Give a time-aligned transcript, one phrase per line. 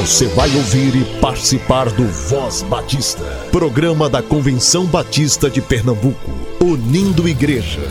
[0.00, 7.28] Você vai ouvir e participar do Voz Batista, programa da Convenção Batista de Pernambuco, unindo
[7.28, 7.82] igreja.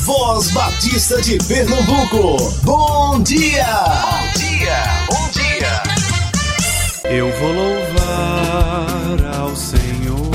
[0.00, 3.64] Voz Batista de Pernambuco, bom dia!
[3.64, 5.82] Bom dia, bom dia!
[7.10, 10.30] Eu vou louvar ao Senhor,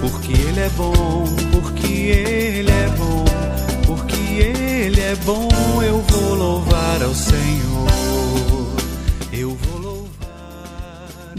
[0.00, 3.24] porque Ele é bom, porque Ele é bom,
[3.84, 5.50] porque Ele é bom.
[5.82, 7.97] Eu vou louvar ao Senhor.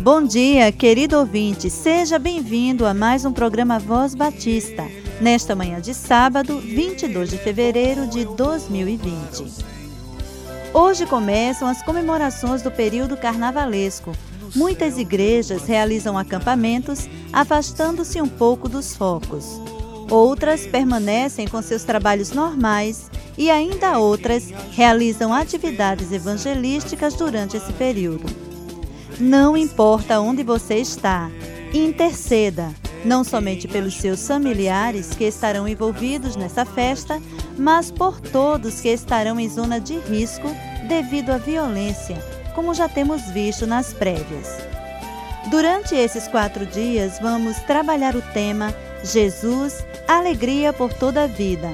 [0.02, 1.70] Bom dia, querido ouvinte.
[1.70, 4.88] Seja bem-vindo a mais um programa Voz Batista.
[5.20, 9.66] Nesta manhã de sábado, 22 de fevereiro de 2020.
[10.74, 14.14] Hoje começam as comemorações do período carnavalesco.
[14.56, 19.60] Muitas igrejas realizam acampamentos, afastando-se um pouco dos focos.
[20.10, 28.49] Outras permanecem com seus trabalhos normais e ainda outras realizam atividades evangelísticas durante esse período.
[29.20, 31.30] Não importa onde você está,
[31.74, 37.22] interceda, não somente pelos seus familiares que estarão envolvidos nessa festa,
[37.58, 40.48] mas por todos que estarão em zona de risco
[40.88, 42.18] devido à violência,
[42.56, 44.58] como já temos visto nas prévias.
[45.52, 51.70] Durante esses quatro dias, vamos trabalhar o tema Jesus, alegria por toda a vida,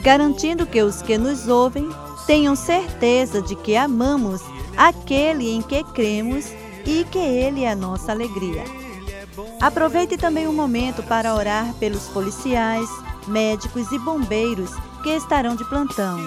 [0.00, 1.88] garantindo que os que nos ouvem
[2.24, 4.40] tenham certeza de que amamos
[4.82, 6.52] aquele em que cremos
[6.84, 8.64] e que Ele é a nossa alegria.
[9.60, 12.88] Aproveite também o um momento para orar pelos policiais,
[13.28, 14.70] médicos e bombeiros
[15.04, 16.18] que estarão de plantão.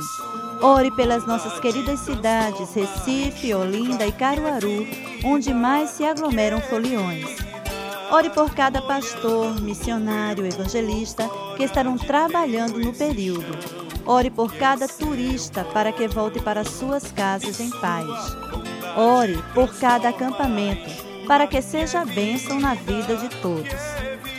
[0.61, 4.87] Ore pelas nossas queridas cidades Recife, Olinda e Caruaru,
[5.25, 7.25] onde mais se aglomeram foliões.
[8.09, 13.84] Ore por cada pastor, missionário, evangelista que estarão trabalhando no período.
[14.05, 18.07] Ore por cada turista para que volte para suas casas em paz.
[18.95, 20.89] Ore por cada acampamento
[21.27, 23.73] para que seja bênção na vida de todos.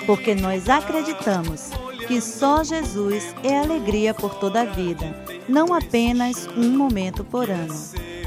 [0.06, 1.70] Porque nós acreditamos
[2.06, 5.14] que só Jesus é alegria por toda a vida,
[5.48, 7.74] não apenas um momento por ano.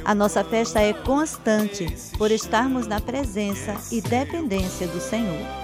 [0.03, 1.86] A nossa festa é constante
[2.18, 5.59] por estarmos na presença e dependência do Senhor.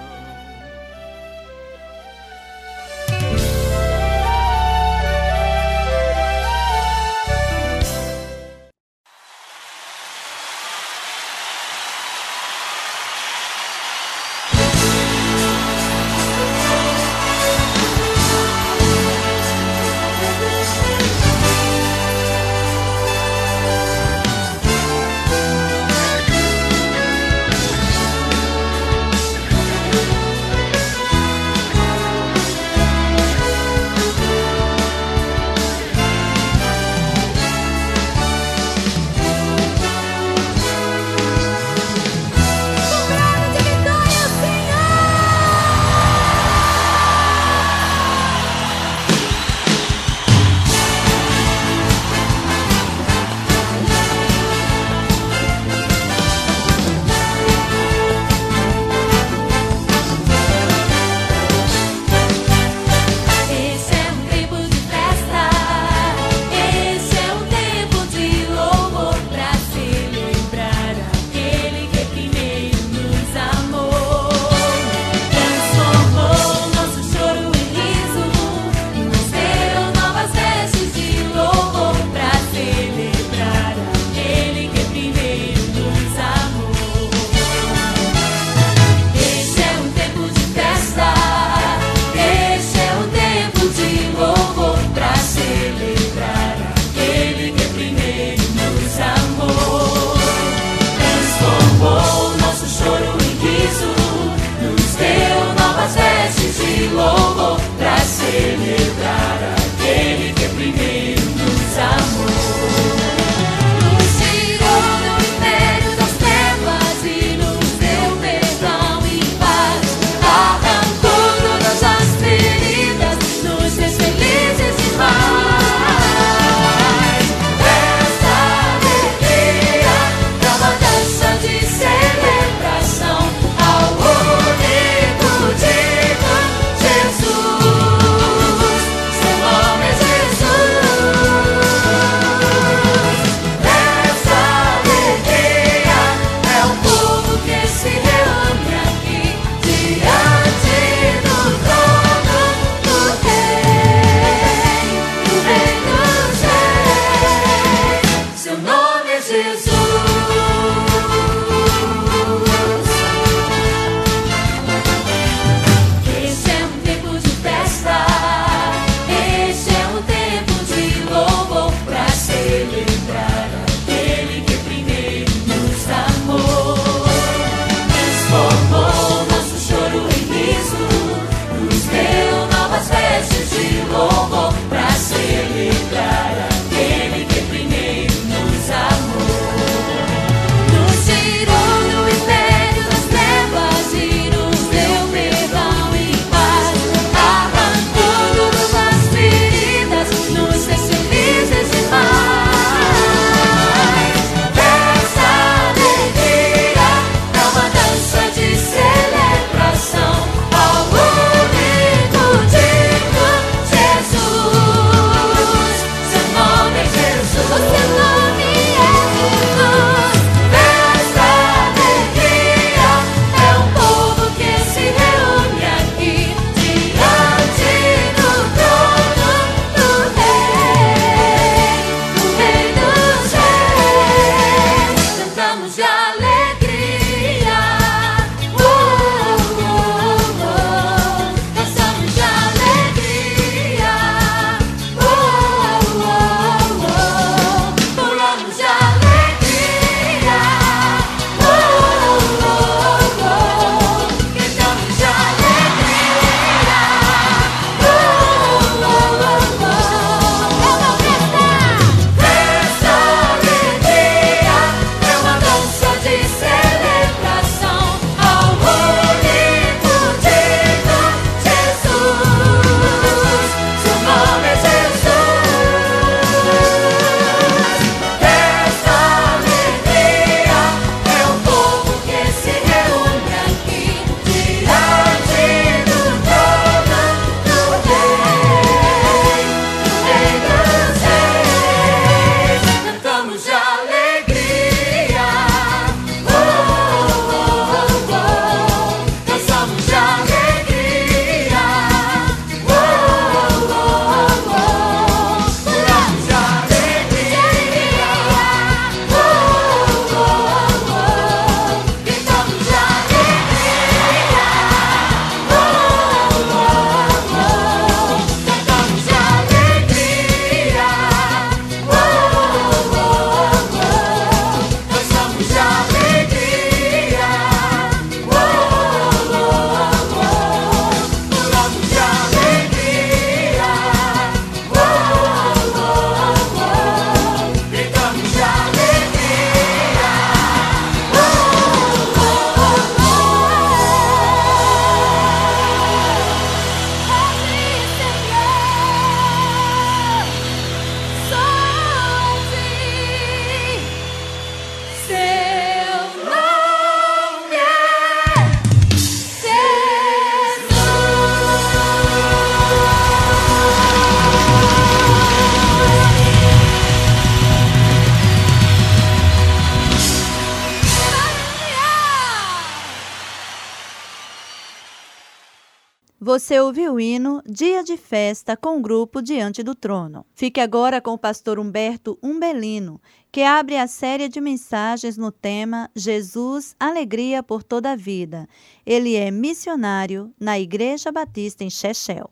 [376.36, 380.26] Você ouviu o hino Dia de Festa com o grupo Diante do Trono.
[380.36, 383.00] Fique agora com o pastor Humberto Umbelino,
[383.32, 388.50] que abre a série de mensagens no tema Jesus, Alegria por toda a Vida.
[388.86, 392.30] Ele é missionário na Igreja Batista em Chechel.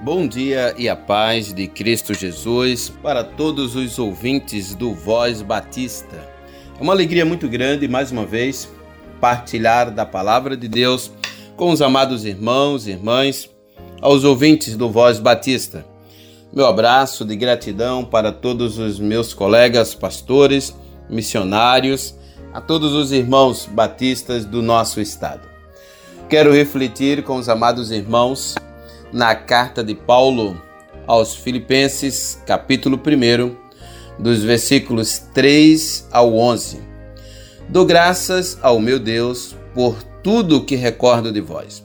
[0.00, 6.32] Bom dia e a paz de Cristo Jesus para todos os ouvintes do Voz Batista.
[6.78, 8.70] É uma alegria muito grande, mais uma vez,
[9.24, 11.10] partilhar da palavra de Deus
[11.56, 13.48] com os amados irmãos e irmãs,
[14.02, 15.82] aos ouvintes do Voz Batista.
[16.52, 20.76] Meu abraço de gratidão para todos os meus colegas pastores,
[21.08, 22.14] missionários,
[22.52, 25.48] a todos os irmãos batistas do nosso estado.
[26.28, 28.54] Quero refletir com os amados irmãos
[29.10, 30.60] na carta de Paulo
[31.06, 36.93] aos Filipenses, capítulo 1, dos versículos 3 ao 11.
[37.74, 41.84] Dou graças ao meu Deus por tudo que recordo de vós,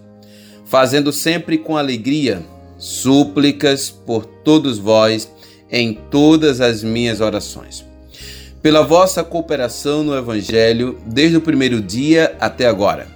[0.63, 2.45] fazendo sempre com alegria
[2.77, 5.27] súplicas por todos vós
[5.67, 7.83] em todas as minhas orações.
[8.61, 13.07] Pela vossa cooperação no Evangelho desde o primeiro dia até agora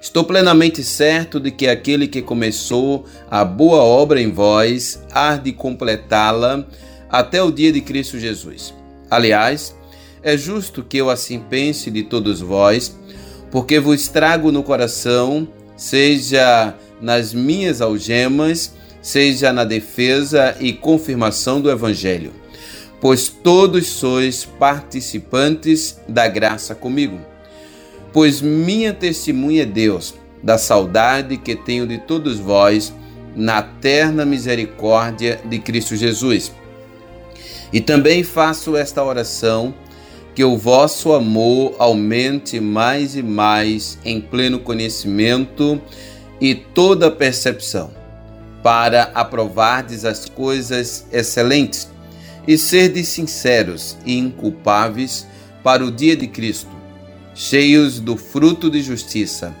[0.00, 5.52] Estou plenamente certo de que aquele que começou a boa obra em vós há de
[5.52, 6.64] completá-la
[7.10, 8.72] até o dia de Cristo Jesus.
[9.10, 9.76] Aliás,
[10.22, 12.96] é justo que eu assim pense de todos vós,
[13.50, 21.70] porque vos trago no coração, seja nas minhas algemas, seja na defesa e confirmação do
[21.70, 22.32] Evangelho,
[23.00, 27.20] pois todos sois participantes da graça comigo
[28.16, 32.90] pois minha testemunha é Deus, da saudade que tenho de todos vós,
[33.36, 36.50] na terna misericórdia de Cristo Jesus.
[37.70, 39.74] E também faço esta oração,
[40.36, 45.80] que o vosso amor aumente mais e mais em pleno conhecimento
[46.40, 47.90] e toda percepção,
[48.62, 51.90] para aprovardes as coisas excelentes
[52.46, 55.26] e serdes sinceros e inculpáveis
[55.64, 56.76] para o dia de Cristo
[57.36, 59.54] cheios do fruto de justiça,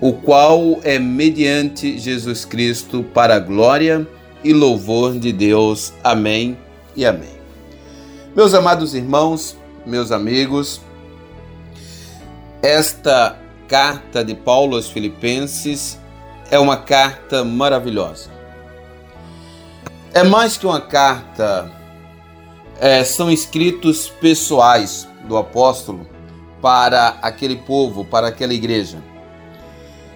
[0.00, 4.06] o qual é mediante Jesus Cristo para a glória
[4.44, 5.94] e louvor de Deus.
[6.04, 6.56] Amém
[6.94, 7.34] e amém.
[8.36, 10.80] Meus amados irmãos, meus amigos,
[12.62, 13.38] esta
[13.68, 15.98] carta de Paulo aos Filipenses
[16.50, 18.30] é uma carta maravilhosa.
[20.12, 21.70] É mais que uma carta,
[22.80, 26.06] é, são escritos pessoais do apóstolo
[26.62, 28.98] para aquele povo, para aquela igreja.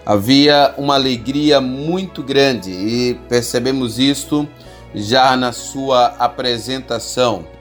[0.07, 4.49] Havia uma alegria muito grande e percebemos isto
[4.95, 7.58] já na sua apresentação.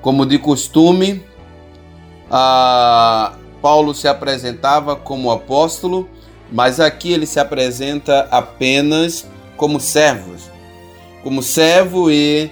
[0.00, 1.22] Como de costume,
[3.60, 6.08] Paulo se apresentava como apóstolo,
[6.52, 9.26] mas aqui ele se apresenta apenas
[9.56, 10.50] como servos,
[11.22, 12.50] como servo e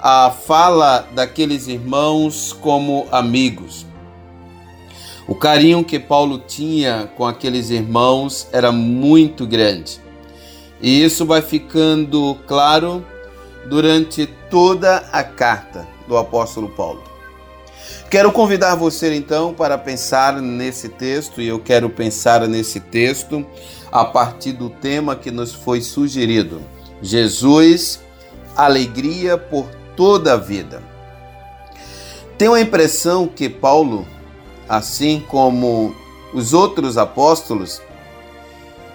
[0.00, 3.86] a fala daqueles irmãos como amigos.
[5.26, 10.00] O carinho que Paulo tinha com aqueles irmãos era muito grande.
[10.80, 13.04] E isso vai ficando claro
[13.68, 17.02] durante toda a carta do apóstolo Paulo.
[18.10, 23.46] Quero convidar você então para pensar nesse texto, e eu quero pensar nesse texto
[23.92, 26.60] a partir do tema que nos foi sugerido:
[27.02, 28.00] Jesus,
[28.56, 30.82] alegria por toda a vida.
[32.36, 34.06] Tenho a impressão que Paulo
[34.68, 35.94] assim como
[36.34, 37.80] os outros apóstolos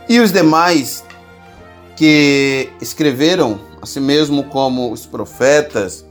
[0.07, 1.03] e os demais
[1.95, 6.05] que escreveram, assim mesmo como os profetas,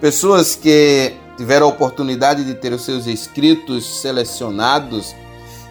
[0.00, 5.14] pessoas que tiveram a oportunidade de ter os seus escritos selecionados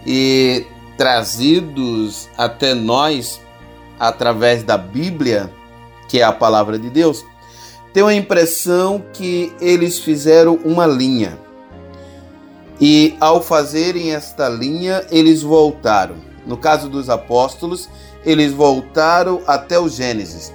[0.05, 0.65] e
[0.97, 3.41] trazidos até nós
[3.99, 5.51] através da Bíblia,
[6.07, 7.25] que é a palavra de Deus,
[7.93, 11.37] tenho a impressão que eles fizeram uma linha
[12.79, 16.15] e ao fazerem esta linha, eles voltaram.
[16.45, 17.89] No caso dos apóstolos,
[18.23, 20.53] eles voltaram até o Gênesis.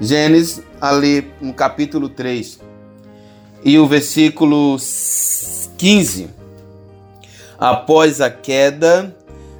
[0.00, 2.60] Gênesis, ali no capítulo 3,
[3.66, 4.78] e o versículo
[5.76, 6.30] 15.
[7.58, 9.14] Após a queda,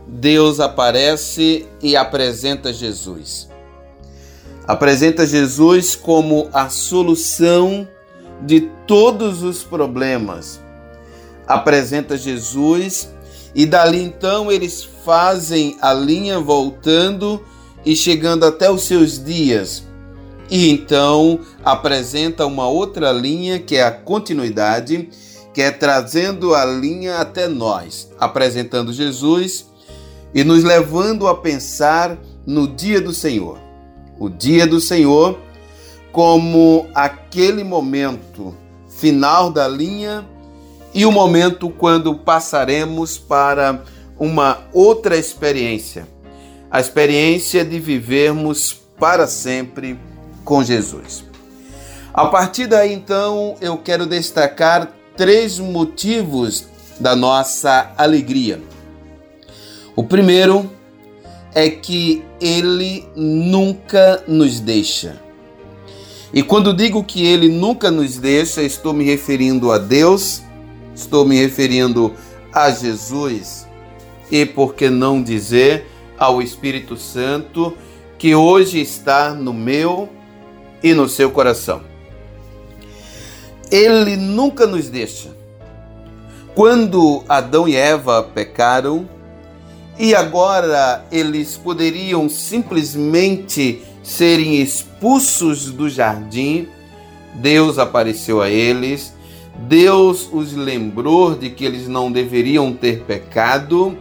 [0.07, 3.49] Deus aparece e apresenta Jesus.
[4.67, 7.87] Apresenta Jesus como a solução
[8.43, 10.65] de todos os problemas
[11.47, 13.09] apresenta Jesus
[13.55, 17.43] e dali então eles fazem a linha voltando
[17.85, 19.86] e chegando até os seus dias.
[20.51, 25.09] E então apresenta uma outra linha que é a continuidade,
[25.53, 29.67] que é trazendo a linha até nós, apresentando Jesus
[30.35, 33.59] e nos levando a pensar no dia do Senhor.
[34.19, 35.39] O dia do Senhor
[36.17, 38.55] como aquele momento
[38.89, 40.27] final da linha
[40.95, 43.83] e o momento quando passaremos para
[44.19, 46.09] uma outra experiência,
[46.71, 49.99] a experiência de vivermos para sempre
[50.47, 51.25] com Jesus.
[52.15, 56.65] A partir daí, então, eu quero destacar três motivos
[56.99, 58.63] da nossa alegria.
[59.95, 60.71] O primeiro
[61.55, 65.21] é que ele nunca nos deixa.
[66.33, 70.43] E quando digo que ele nunca nos deixa, estou me referindo a Deus,
[70.95, 72.15] estou me referindo
[72.53, 73.67] a Jesus
[74.31, 75.87] e, por que não dizer,
[76.19, 77.77] ao Espírito Santo,
[78.17, 80.16] que hoje está no meu
[80.83, 81.83] e no seu coração.
[83.71, 85.31] Ele nunca nos deixa.
[86.55, 89.09] Quando Adão e Eva pecaram,
[89.99, 96.69] e agora eles poderiam simplesmente serem expulsos do jardim,
[97.35, 99.15] Deus apareceu a eles,
[99.69, 103.97] Deus os lembrou de que eles não deveriam ter pecado,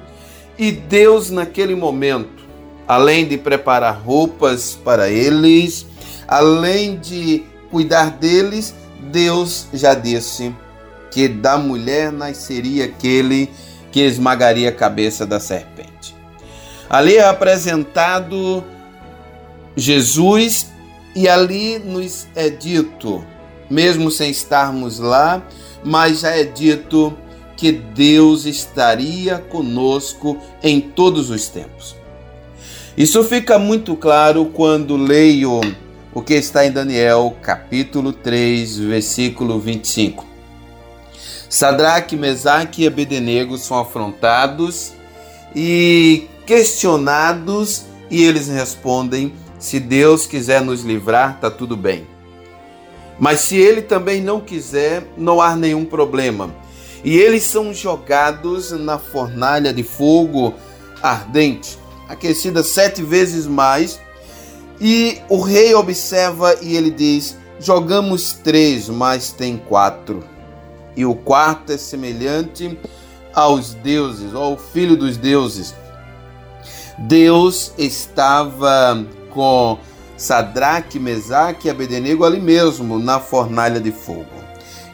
[0.58, 2.44] e Deus, naquele momento,
[2.88, 5.86] além de preparar roupas para eles,
[6.28, 8.74] além de cuidar deles,
[9.12, 10.54] Deus já disse
[11.12, 13.50] que da mulher nasceria aquele
[13.92, 16.16] que esmagaria a cabeça da serpente.
[16.90, 18.64] Ali é apresentado
[19.76, 20.68] Jesus
[21.16, 23.24] e ali nos é dito,
[23.70, 25.42] mesmo sem estarmos lá,
[25.84, 27.18] mas já é dito
[27.56, 31.96] que Deus estaria conosco em todos os tempos.
[32.98, 35.62] Isso fica muito claro quando leio
[36.16, 40.26] o que está em Daniel, capítulo 3, versículo 25.
[41.50, 44.94] Sadraque, Mesaque e Abednego são afrontados
[45.54, 52.08] e questionados e eles respondem: se Deus quiser nos livrar, tá tudo bem.
[53.20, 56.50] Mas se ele também não quiser, não há nenhum problema.
[57.04, 60.54] E eles são jogados na fornalha de fogo
[61.04, 64.00] ardente, aquecida sete vezes mais
[64.80, 70.24] e o rei observa e ele diz: Jogamos três, mas tem quatro.
[70.96, 72.78] E o quarto é semelhante
[73.34, 75.74] aos deuses, ao filho dos deuses.
[76.98, 79.78] Deus estava com
[80.18, 84.26] Sadraque, Mesaque e Abednego ali mesmo, na fornalha de fogo.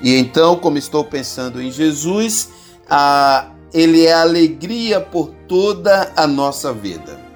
[0.02, 2.50] E então, como estou pensando em Jesus,
[2.90, 7.31] a, ele é alegria por toda a nossa vida.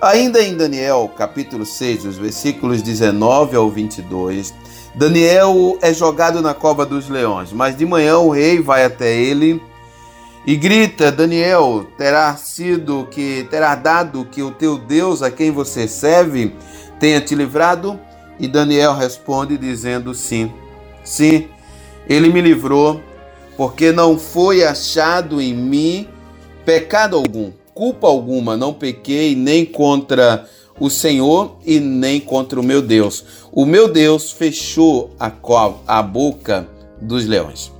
[0.00, 4.54] Ainda em Daniel, capítulo 6, os versículos 19 ao 22,
[4.94, 9.62] Daniel é jogado na cova dos leões, mas de manhã o rei vai até ele
[10.46, 15.86] e grita: Daniel, terá sido que terá dado que o teu Deus a quem você
[15.86, 16.54] serve
[16.98, 18.00] tenha te livrado?
[18.38, 20.50] E Daniel responde dizendo: Sim,
[21.04, 21.46] sim,
[22.08, 23.02] ele me livrou,
[23.54, 26.08] porque não foi achado em mim
[26.64, 30.46] pecado algum culpa alguma, não pequei nem contra
[30.78, 33.24] o Senhor e nem contra o meu Deus.
[33.52, 35.30] O meu Deus fechou a,
[35.86, 36.66] a boca
[37.00, 37.70] dos leões.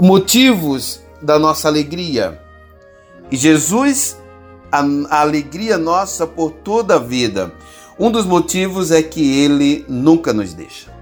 [0.00, 2.40] Motivos da nossa alegria.
[3.30, 4.16] Jesus,
[4.72, 7.52] a, a alegria nossa por toda a vida.
[7.98, 10.96] Um dos motivos é que ele nunca nos deixa.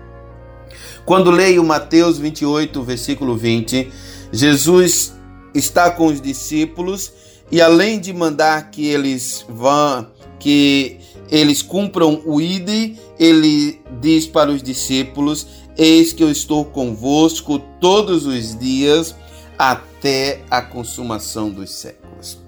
[1.04, 3.92] Quando leio Mateus 28, versículo 20,
[4.32, 5.15] Jesus
[5.58, 7.12] está com os discípulos
[7.50, 10.06] e além de mandar que eles vão,
[10.38, 10.98] que
[11.30, 18.26] eles cumpram o ide, ele diz para os discípulos: Eis que eu estou convosco todos
[18.26, 19.14] os dias
[19.58, 22.38] até a consumação dos séculos.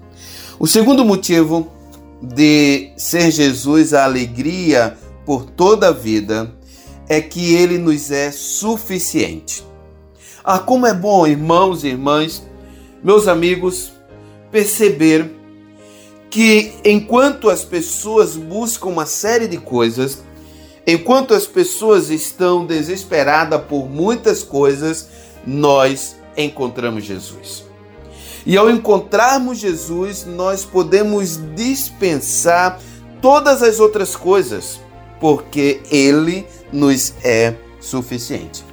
[0.59, 1.71] O segundo motivo
[2.21, 6.53] de ser Jesus a alegria por toda a vida
[7.07, 9.63] é que ele nos é suficiente.
[10.43, 12.43] Ah, como é bom, irmãos e irmãs,
[13.03, 13.91] meus amigos,
[14.51, 15.29] perceber
[16.29, 20.23] que enquanto as pessoas buscam uma série de coisas,
[20.85, 25.09] enquanto as pessoas estão desesperadas por muitas coisas,
[25.45, 27.65] nós encontramos Jesus.
[28.45, 32.79] E ao encontrarmos Jesus, nós podemos dispensar
[33.21, 34.79] todas as outras coisas,
[35.19, 38.63] porque Ele nos é suficiente.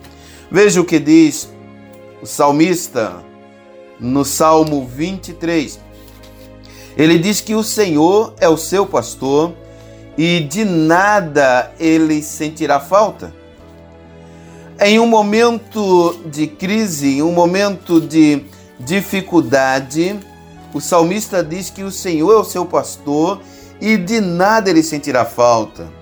[0.51, 1.49] Veja o que diz
[2.23, 3.26] o salmista
[4.01, 5.81] no Salmo 23.
[6.97, 9.53] Ele diz que o Senhor é o seu pastor
[10.17, 13.33] e de nada ele sentirá falta.
[14.81, 18.45] Em um momento de crise, em um momento de
[18.79, 20.19] dificuldade,
[20.73, 23.41] o salmista diz que o Senhor é o seu pastor
[23.81, 25.96] e de nada ele sentirá falta.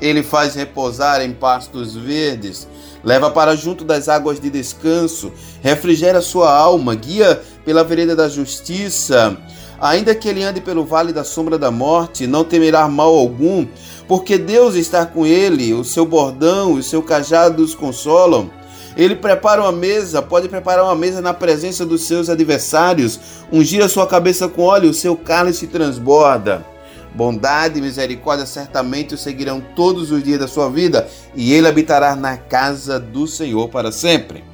[0.00, 2.66] Ele faz repousar em pastos verdes,
[3.04, 5.32] leva para junto das águas de descanso,
[5.62, 9.36] refrigera sua alma, guia pela vereda da justiça.
[9.80, 13.66] Ainda que ele ande pelo vale da sombra da morte, não temerá mal algum,
[14.06, 18.50] porque Deus está com ele, o seu bordão e o seu cajado os consolam.
[18.96, 23.18] Ele prepara uma mesa, pode preparar uma mesa na presença dos seus adversários,
[23.50, 26.64] ungir a sua cabeça com óleo, o seu cálice transborda.
[27.14, 32.14] Bondade e misericórdia certamente o seguirão todos os dias da sua vida, e ele habitará
[32.14, 34.44] na casa do Senhor para sempre.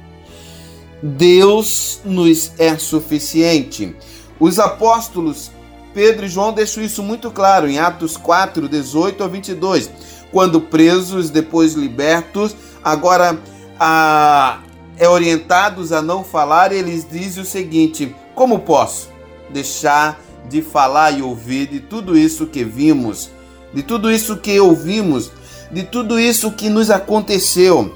[1.01, 3.95] Deus nos é suficiente.
[4.39, 5.51] Os apóstolos
[5.97, 9.89] Pedro e João deixam isso muito claro em Atos 4, 18 a 22.
[10.31, 13.39] Quando presos, depois libertos, agora
[13.79, 14.59] a,
[14.95, 19.09] é orientados a não falar, eles dizem o seguinte: Como posso
[19.49, 23.29] deixar de falar e ouvir de tudo isso que vimos,
[23.73, 25.31] de tudo isso que ouvimos,
[25.71, 27.93] de tudo isso que nos aconteceu?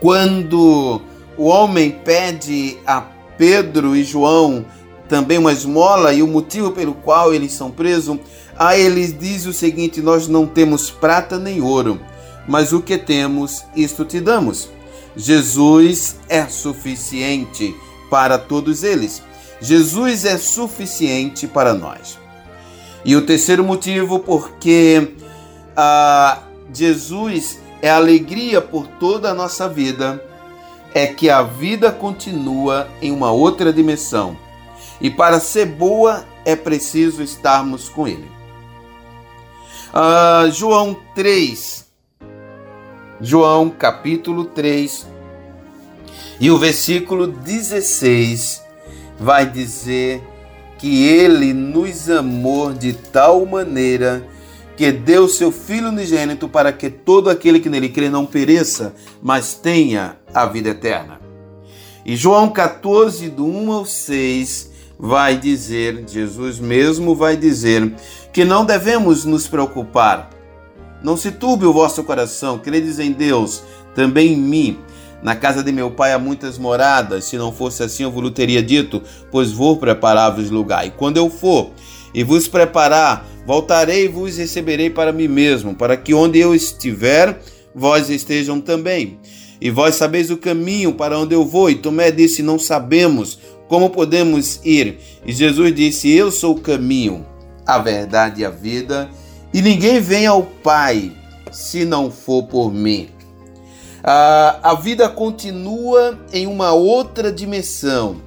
[0.00, 1.00] Quando
[1.36, 3.00] o homem pede a
[3.36, 4.64] Pedro e João
[5.08, 8.18] também uma esmola e o motivo pelo qual eles são presos,
[8.58, 11.98] a eles diz o seguinte: Nós não temos prata nem ouro
[12.48, 14.70] mas o que temos, isto te damos.
[15.14, 17.76] Jesus é suficiente
[18.08, 19.22] para todos eles.
[19.60, 22.18] Jesus é suficiente para nós.
[23.04, 25.14] E o terceiro motivo, porque
[25.76, 26.42] ah,
[26.72, 30.22] Jesus é alegria por toda a nossa vida,
[30.94, 34.36] é que a vida continua em uma outra dimensão.
[35.00, 38.30] E para ser boa, é preciso estarmos com Ele.
[39.92, 41.86] Ah, João 3,
[43.20, 45.06] João capítulo 3
[46.40, 48.67] e o versículo 16
[49.18, 50.22] vai dizer
[50.78, 54.26] que ele nos amou de tal maneira
[54.76, 59.54] que deu seu Filho unigênito para que todo aquele que nele crê não pereça, mas
[59.54, 61.20] tenha a vida eterna.
[62.06, 67.92] E João 14, do 1 ao 6, vai dizer, Jesus mesmo vai dizer,
[68.32, 70.30] que não devemos nos preocupar
[71.02, 73.62] não se turbe o vosso coração, credes em Deus,
[73.94, 74.78] também em mim.
[75.22, 78.62] Na casa de meu pai há muitas moradas, se não fosse assim eu vos teria
[78.62, 80.86] dito, pois vou preparar-vos lugar.
[80.86, 81.70] E quando eu for
[82.14, 87.40] e vos preparar, voltarei e vos receberei para mim mesmo, para que onde eu estiver,
[87.74, 89.18] vós estejam também.
[89.60, 91.68] E vós sabeis o caminho para onde eu vou.
[91.68, 94.98] E Tomé disse: Não sabemos como podemos ir.
[95.26, 97.26] E Jesus disse: Eu sou o caminho,
[97.66, 99.10] a verdade e a vida
[99.52, 101.12] e ninguém vem ao Pai
[101.50, 103.08] se não for por mim.
[104.10, 108.22] A, a vida continua em uma outra dimensão.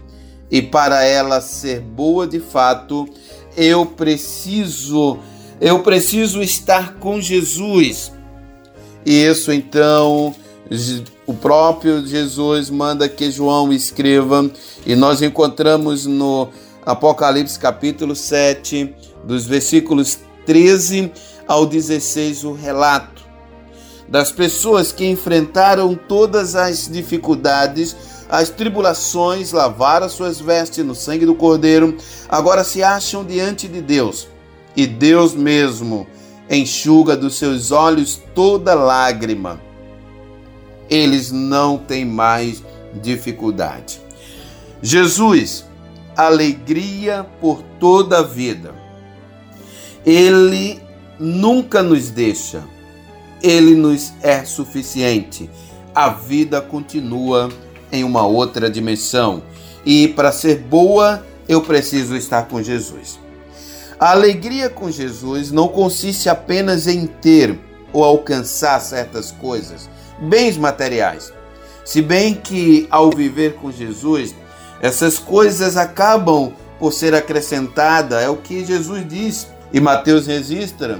[0.51, 3.09] E para ela ser boa de fato,
[3.57, 5.17] eu preciso,
[5.59, 8.11] eu preciso estar com Jesus.
[9.03, 10.35] E isso então
[11.25, 14.51] o próprio Jesus manda que João escreva.
[14.85, 16.49] E nós encontramos no
[16.85, 21.11] Apocalipse capítulo 7, dos versículos 13
[21.47, 23.20] ao 16 o relato
[24.11, 27.95] das pessoas que enfrentaram todas as dificuldades,
[28.29, 31.97] as tribulações, lavaram suas vestes no sangue do Cordeiro,
[32.27, 34.27] agora se acham diante de Deus.
[34.75, 36.05] E Deus mesmo
[36.49, 39.61] enxuga dos seus olhos toda lágrima.
[40.89, 42.61] Eles não têm mais
[43.01, 44.01] dificuldade.
[44.81, 45.63] Jesus,
[46.17, 48.75] alegria por toda a vida.
[50.05, 50.81] Ele
[51.17, 52.61] nunca nos deixa.
[53.41, 55.49] Ele nos é suficiente.
[55.93, 57.49] A vida continua
[57.91, 59.43] em uma outra dimensão.
[59.85, 63.19] E para ser boa, eu preciso estar com Jesus.
[63.99, 67.59] A alegria com Jesus não consiste apenas em ter
[67.93, 71.31] ou alcançar certas coisas, bens materiais.
[71.83, 74.33] Se bem que ao viver com Jesus,
[74.81, 80.99] essas coisas acabam por ser acrescentadas, é o que Jesus diz e Mateus registra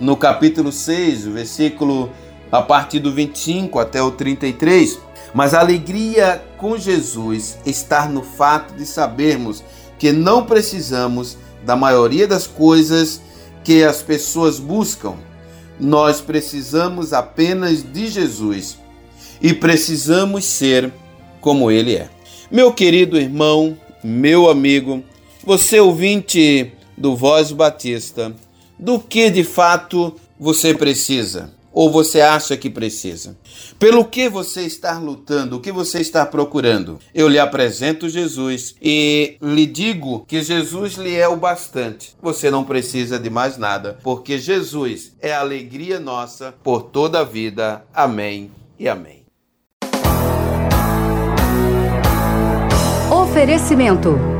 [0.00, 2.10] no capítulo 6, versículo
[2.50, 4.98] a partir do 25 até o 33.
[5.32, 9.62] Mas a alegria com Jesus está no fato de sabermos
[9.98, 13.20] que não precisamos da maioria das coisas
[13.62, 15.14] que as pessoas buscam.
[15.78, 18.78] Nós precisamos apenas de Jesus
[19.40, 20.92] e precisamos ser
[21.40, 22.08] como Ele é.
[22.50, 25.04] Meu querido irmão, meu amigo,
[25.44, 28.34] você ouvinte do Voz Batista,
[28.80, 31.52] do que de fato você precisa?
[31.72, 33.38] Ou você acha que precisa?
[33.78, 35.56] Pelo que você está lutando?
[35.56, 36.98] O que você está procurando?
[37.14, 42.16] Eu lhe apresento Jesus e lhe digo que Jesus lhe é o bastante.
[42.20, 47.24] Você não precisa de mais nada, porque Jesus é a alegria nossa por toda a
[47.24, 47.84] vida.
[47.94, 49.20] Amém e amém.
[53.12, 54.39] Oferecimento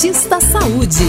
[0.00, 1.04] Batista Saúde.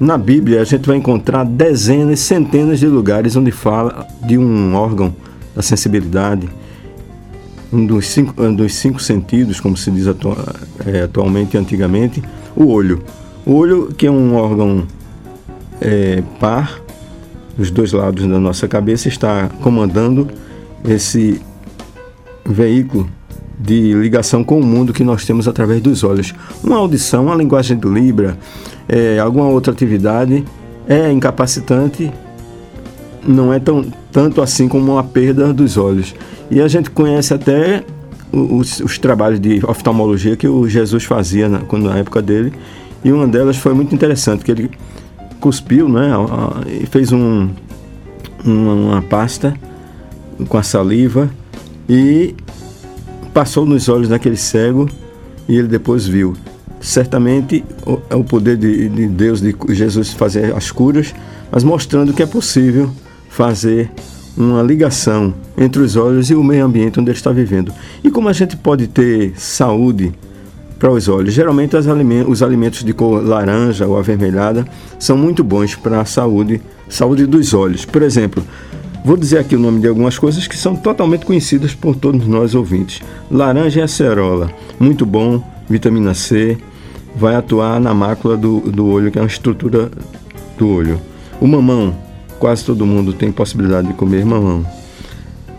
[0.00, 5.14] Na Bíblia, a gente vai encontrar dezenas, centenas de lugares onde fala de um órgão
[5.54, 6.48] da sensibilidade,
[7.72, 10.36] um dos cinco, um dos cinco sentidos, como se diz atu
[10.86, 12.22] é, atualmente e antigamente,
[12.56, 13.02] o olho.
[13.46, 14.86] O olho, que é um órgão
[15.80, 16.80] é, par,
[17.56, 20.28] dos dois lados da nossa cabeça, está comandando
[20.84, 21.40] esse
[22.44, 23.08] veículo
[23.58, 26.34] de ligação com o mundo que nós temos através dos olhos.
[26.64, 28.38] Uma audição, uma linguagem de Libra,
[28.88, 30.44] é, alguma outra atividade
[30.88, 32.10] é incapacitante,
[33.26, 36.14] não é tão, tanto assim como uma perda dos olhos.
[36.50, 37.84] E a gente conhece até
[38.32, 42.52] os, os trabalhos de oftalmologia que o Jesus fazia na, quando, na época dele.
[43.04, 44.70] E uma delas foi muito interessante, que ele
[45.40, 46.10] cuspiu, né?
[46.66, 47.48] E fez um,
[48.44, 49.54] uma, uma pasta
[50.48, 51.30] com a saliva
[51.88, 52.34] e
[53.32, 54.88] passou nos olhos daquele cego
[55.48, 56.36] e ele depois viu.
[56.80, 57.64] Certamente
[58.08, 61.14] é o poder de, de Deus, de Jesus fazer as curas,
[61.50, 62.90] mas mostrando que é possível
[63.28, 63.90] fazer
[64.40, 67.72] uma ligação entre os olhos e o meio ambiente onde ele está vivendo.
[68.02, 70.12] E como a gente pode ter saúde
[70.78, 71.34] para os olhos?
[71.34, 74.66] Geralmente alimentos, os alimentos de cor laranja ou avermelhada
[74.98, 77.84] são muito bons para a saúde, saúde dos olhos.
[77.84, 78.42] Por exemplo,
[79.04, 82.54] vou dizer aqui o nome de algumas coisas que são totalmente conhecidas por todos nós
[82.54, 83.02] ouvintes.
[83.30, 86.56] Laranja e acerola, muito bom, vitamina C,
[87.14, 89.90] vai atuar na mácula do, do olho, que é uma estrutura
[90.56, 91.00] do olho.
[91.40, 91.94] O mamão,
[92.40, 94.66] quase todo mundo tem possibilidade de comer mamão.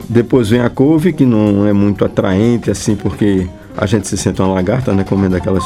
[0.09, 4.41] Depois vem a couve, que não é muito atraente assim, porque a gente se sente
[4.41, 5.63] uma lagarta, né, comendo aquelas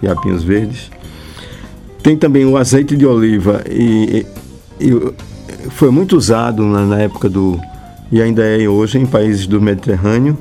[0.00, 0.90] fiapinhos verdes.
[2.02, 4.26] Tem também o azeite de oliva e,
[4.80, 7.58] e, e foi muito usado na, na, época do
[8.10, 10.36] e ainda é hoje em países do Mediterrâneo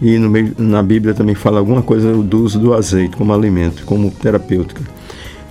[0.00, 4.10] e no, na Bíblia também fala alguma coisa do uso do azeite como alimento, como
[4.10, 4.82] terapêutica.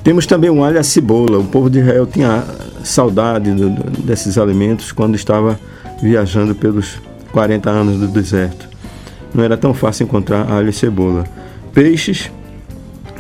[0.04, 1.38] Temos também o alho e a cebola.
[1.38, 2.44] O povo de Israel tinha
[2.84, 5.60] saudade do, do, desses alimentos quando estava
[6.02, 7.00] viajando pelos
[7.32, 8.68] 40 anos do deserto.
[9.34, 11.24] Não era tão fácil encontrar alho e cebola.
[11.74, 12.32] Peixes,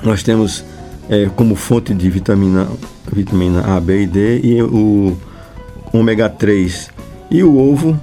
[0.03, 0.65] nós temos
[1.09, 2.67] é, como fonte de vitamina,
[3.11, 5.15] vitamina A, B e D e o
[5.93, 6.89] ômega 3.
[7.29, 7.97] E o ovo,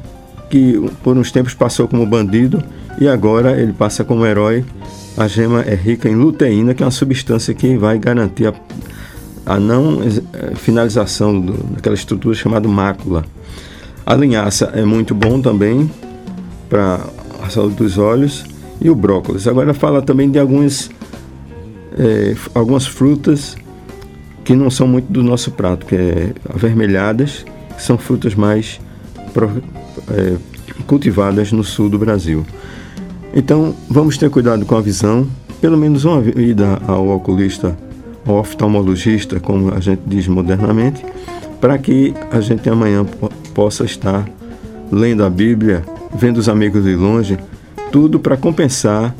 [0.48, 2.62] que por uns tempos passou como bandido
[3.00, 4.64] e agora ele passa como herói
[5.18, 8.54] a gema é rica em luteína, que é uma substância que vai garantir a,
[9.44, 13.24] a não eh, finalização do, daquela estrutura chamada mácula.
[14.06, 15.90] A linhaça é muito bom também
[16.68, 17.00] para
[17.42, 18.44] a saúde dos olhos
[18.80, 19.48] e o brócolis.
[19.48, 20.88] Agora fala também de algumas,
[21.98, 23.56] é, algumas frutas
[24.44, 27.44] que não são muito do nosso prato, que é avermelhadas,
[27.76, 28.80] que são frutas mais
[30.10, 30.36] é,
[30.86, 32.46] cultivadas no sul do Brasil.
[33.34, 35.26] Então, vamos ter cuidado com a visão,
[35.60, 37.76] pelo menos uma ida ao oculista,
[38.26, 41.04] ao oftalmologista, como a gente diz modernamente,
[41.60, 43.04] para que a gente amanhã
[43.54, 44.28] possa estar
[44.90, 47.38] lendo a Bíblia, vendo os amigos de longe,
[47.92, 49.14] tudo para compensar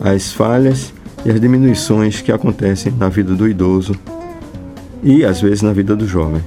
[0.00, 0.92] as falhas
[1.24, 3.94] e as diminuições que acontecem na vida do idoso
[5.02, 6.42] e às vezes na vida do jovem.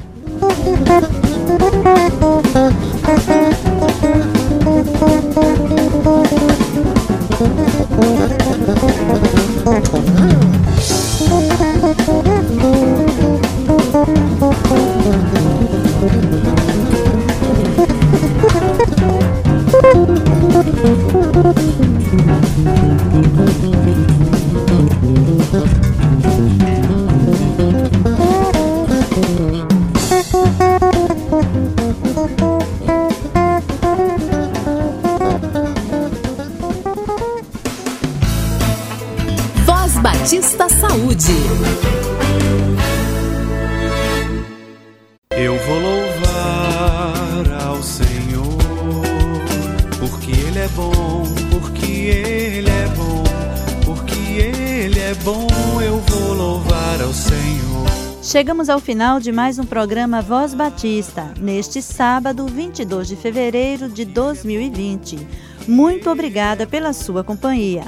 [55.26, 55.48] Bom,
[55.82, 57.88] eu vou louvar ao Senhor.
[58.22, 64.06] Chegamos ao final de mais um programa Voz Batista, neste sábado, 22 de fevereiro de
[64.06, 65.28] 2020.
[65.68, 67.82] Muito obrigada pela sua companhia.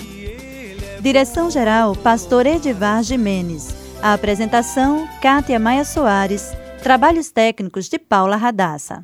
[1.00, 3.68] Direção-geral, Pastor Edivar Jimenez.
[4.02, 6.52] A apresentação, Kátia Maia Soares.
[6.82, 9.04] Trabalhos técnicos de Paula Radassa.